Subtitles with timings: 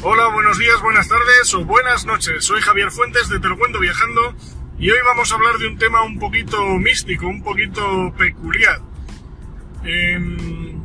[0.00, 2.44] Hola, buenos días, buenas tardes o buenas noches.
[2.44, 4.32] Soy Javier Fuentes de Te lo cuento viajando
[4.78, 8.80] y hoy vamos a hablar de un tema un poquito místico, un poquito peculiar.
[9.82, 10.80] Em,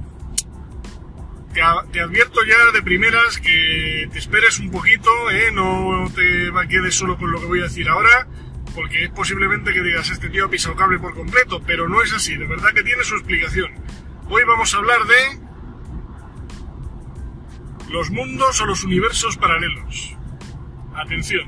[1.53, 5.51] te, advierto ya de primeras que te esperes un poquito, ¿eh?
[5.51, 8.27] no te quedes solo con lo que voy a decir ahora,
[8.73, 12.11] porque es posiblemente que digas este tío ha pisado cable por completo, pero no es
[12.13, 13.71] así, de verdad que tiene su explicación.
[14.27, 15.42] Hoy vamos a hablar de
[17.93, 20.17] los mundos o los universos paralelos.
[20.95, 21.47] Atención.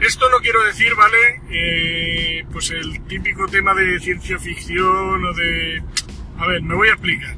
[0.00, 1.40] Esto no quiero decir, ¿vale?
[1.50, 5.80] Eh, pues el típico tema de ciencia ficción o de...
[6.36, 7.36] A ver, me voy a explicar.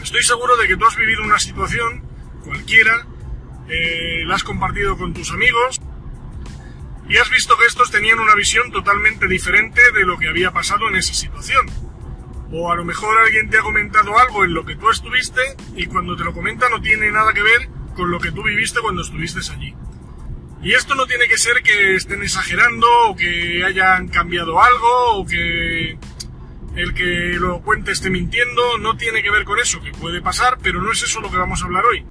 [0.00, 2.04] Estoy seguro de que tú has vivido una situación,
[2.44, 3.04] cualquiera,
[3.68, 5.80] eh, la has compartido con tus amigos
[7.08, 10.88] y has visto que estos tenían una visión totalmente diferente de lo que había pasado
[10.88, 11.66] en esa situación.
[12.52, 15.40] O a lo mejor alguien te ha comentado algo en lo que tú estuviste
[15.74, 18.80] y cuando te lo comenta no tiene nada que ver con lo que tú viviste
[18.80, 19.74] cuando estuviste allí.
[20.62, 25.26] Y esto no tiene que ser que estén exagerando o que hayan cambiado algo o
[25.26, 25.98] que
[26.76, 30.58] el que lo cuente esté mintiendo, no tiene que ver con eso, que puede pasar,
[30.62, 32.04] pero no es eso lo que vamos a hablar hoy.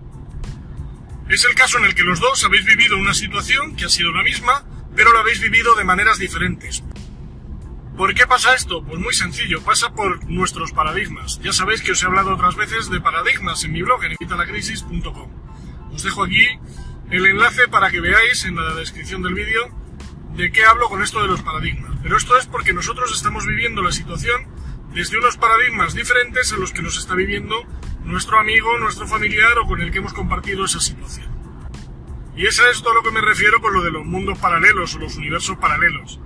[1.29, 4.11] Es el caso en el que los dos habéis vivido una situación que ha sido
[4.11, 6.83] la misma, pero la habéis vivido de maneras diferentes.
[8.01, 8.83] ¿Por qué pasa esto?
[8.83, 11.39] Pues muy sencillo, pasa por nuestros paradigmas.
[11.43, 15.29] Ya sabéis que os he hablado otras veces de paradigmas en mi blog en evitalacrisis.com.
[15.93, 16.47] Os dejo aquí
[17.11, 19.69] el enlace para que veáis en la descripción del vídeo
[20.35, 21.91] de qué hablo con esto de los paradigmas.
[22.01, 24.47] Pero esto es porque nosotros estamos viviendo la situación
[24.95, 27.55] desde unos paradigmas diferentes a los que nos está viviendo
[28.03, 31.29] nuestro amigo, nuestro familiar o con el que hemos compartido esa situación.
[32.35, 34.95] Y es a esto a lo que me refiero con lo de los mundos paralelos
[34.95, 36.19] o los universos paralelos.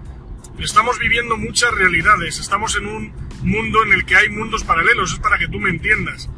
[0.60, 5.20] Estamos viviendo muchas realidades, estamos en un mundo en el que hay mundos paralelos, es
[5.20, 6.30] para que tú me entiendas.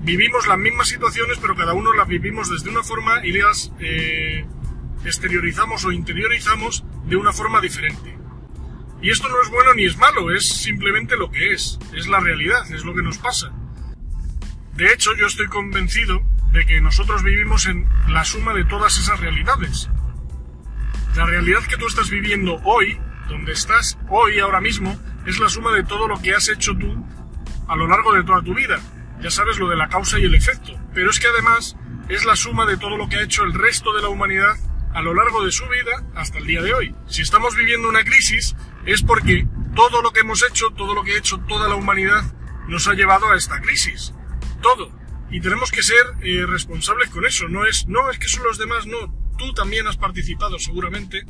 [0.00, 4.44] Vivimos las mismas situaciones, pero cada uno las vivimos desde una forma y las eh,
[5.04, 8.16] exteriorizamos o interiorizamos de una forma diferente.
[9.02, 12.20] Y esto no es bueno ni es malo, es simplemente lo que es, es la
[12.20, 13.52] realidad, es lo que nos pasa.
[14.74, 19.18] De hecho, yo estoy convencido de que nosotros vivimos en la suma de todas esas
[19.18, 19.88] realidades.
[21.16, 22.98] La realidad que tú estás viviendo hoy
[23.30, 27.06] donde estás hoy, ahora mismo, es la suma de todo lo que has hecho tú
[27.68, 28.80] a lo largo de toda tu vida.
[29.22, 30.72] Ya sabes lo de la causa y el efecto.
[30.92, 31.76] Pero es que además
[32.08, 34.56] es la suma de todo lo que ha hecho el resto de la humanidad
[34.92, 36.94] a lo largo de su vida hasta el día de hoy.
[37.06, 41.14] Si estamos viviendo una crisis es porque todo lo que hemos hecho, todo lo que
[41.14, 42.24] ha hecho toda la humanidad
[42.66, 44.12] nos ha llevado a esta crisis.
[44.60, 44.90] Todo.
[45.30, 47.48] Y tenemos que ser eh, responsables con eso.
[47.48, 49.14] No es, no, es que son los demás, no.
[49.38, 51.24] Tú también has participado seguramente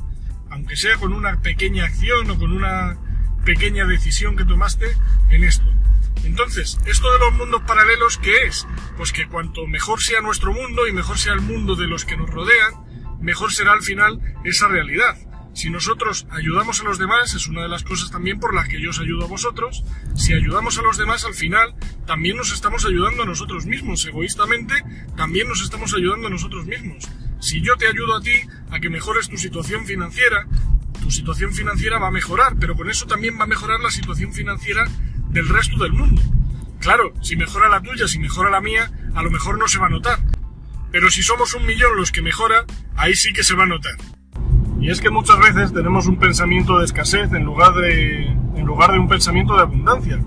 [0.51, 2.99] aunque sea con una pequeña acción o con una
[3.45, 4.87] pequeña decisión que tomaste
[5.31, 5.65] en esto.
[6.25, 8.67] Entonces, esto de los mundos paralelos, ¿qué es?
[8.97, 12.17] Pues que cuanto mejor sea nuestro mundo y mejor sea el mundo de los que
[12.17, 12.75] nos rodean,
[13.21, 15.17] mejor será al final esa realidad.
[15.53, 18.81] Si nosotros ayudamos a los demás, es una de las cosas también por las que
[18.81, 19.85] yo os ayudo a vosotros,
[20.15, 21.75] si ayudamos a los demás al final,
[22.07, 24.75] también nos estamos ayudando a nosotros mismos, egoístamente,
[25.17, 27.09] también nos estamos ayudando a nosotros mismos.
[27.41, 28.33] Si yo te ayudo a ti
[28.71, 30.47] a que mejores tu situación financiera,
[31.03, 34.33] tu situación financiera va a mejorar, pero con eso también va a mejorar la situación
[34.33, 34.87] financiera
[35.31, 36.23] del resto del mundo.
[36.81, 39.87] Claro, si mejora la tuya, si mejora la mía, a lo mejor no se va
[39.87, 40.19] a notar.
[40.93, 42.65] Pero si somos un millón los que mejora,
[42.97, 43.95] ahí sí que se va a notar.
[44.81, 48.93] Y es que muchas veces tenemos un pensamiento de escasez en lugar de, en lugar
[48.93, 50.21] de un pensamiento de abundancia.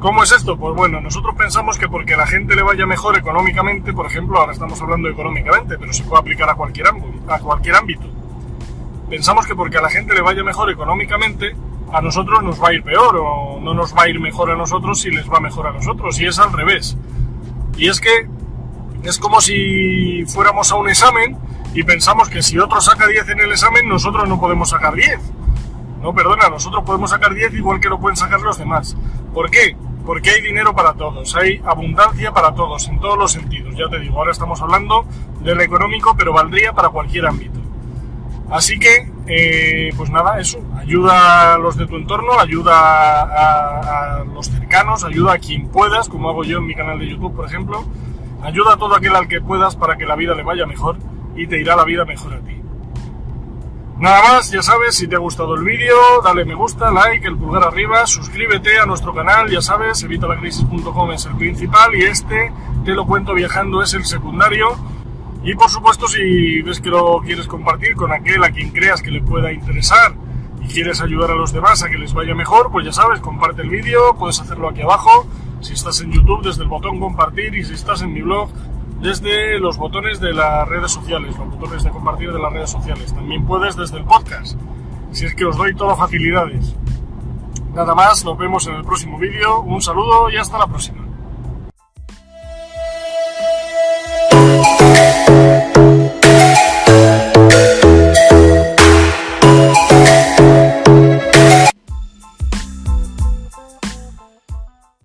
[0.00, 0.56] ¿Cómo es esto?
[0.58, 4.38] Pues bueno, nosotros pensamos que porque a la gente le vaya mejor económicamente, por ejemplo,
[4.38, 6.86] ahora estamos hablando económicamente, pero se puede aplicar a cualquier,
[7.28, 8.06] a cualquier ámbito.
[9.08, 11.56] Pensamos que porque a la gente le vaya mejor económicamente,
[11.92, 14.56] a nosotros nos va a ir peor o no nos va a ir mejor a
[14.56, 16.20] nosotros si les va mejor a nosotros.
[16.20, 16.96] Y es al revés.
[17.76, 18.28] Y es que
[19.02, 21.38] es como si fuéramos a un examen
[21.74, 25.20] y pensamos que si otro saca 10 en el examen, nosotros no podemos sacar 10.
[26.02, 28.96] No, perdona, nosotros podemos sacar 10 igual que lo pueden sacar los demás.
[29.32, 29.76] ¿Por qué?
[30.06, 33.74] Porque hay dinero para todos, hay abundancia para todos, en todos los sentidos.
[33.76, 35.04] Ya te digo, ahora estamos hablando
[35.40, 37.58] del económico, pero valdría para cualquier ámbito.
[38.48, 44.24] Así que, eh, pues nada, eso, ayuda a los de tu entorno, ayuda a, a,
[44.24, 47.44] los cercanos, ayuda a quien puedas, como hago yo en mi canal de YouTube, por
[47.44, 47.84] ejemplo,
[48.44, 50.96] ayuda a todo aquel al que puedas para que la vida le vaya mejor
[51.34, 52.62] y te irá la vida mejor a ti.
[53.98, 57.38] Nada más, ya sabes, si te ha gustado el vídeo, dale me gusta, like, el
[57.38, 62.52] pulgar arriba, suscríbete a nuestro canal, ya sabes, evitalacrisis.com es el principal y este,
[62.84, 64.76] te lo cuento viajando, es el secundario.
[65.42, 69.10] Y por supuesto, si ves que lo quieres compartir con aquel a quien creas que
[69.10, 70.14] le pueda interesar
[70.60, 73.62] y quieres ayudar a los demás a que les vaya mejor, pues ya sabes, comparte
[73.62, 75.26] el vídeo, puedes hacerlo aquí abajo.
[75.62, 78.50] Si estás en YouTube, desde el botón compartir y si estás en mi blog,
[79.00, 83.12] desde los botones de las redes sociales, los botones de compartir de las redes sociales.
[83.14, 84.58] También puedes desde el podcast,
[85.12, 86.74] si es que os doy todas facilidades.
[87.74, 89.60] Nada más, nos vemos en el próximo vídeo.
[89.60, 91.05] Un saludo y hasta la próxima.